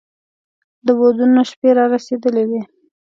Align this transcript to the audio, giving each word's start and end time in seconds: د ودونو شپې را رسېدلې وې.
د 0.85 0.87
ودونو 0.99 1.41
شپې 1.49 1.69
را 1.77 1.85
رسېدلې 1.93 2.43
وې. 2.49 2.61